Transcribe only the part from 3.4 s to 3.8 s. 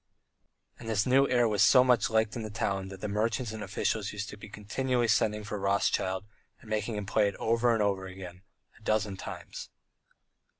and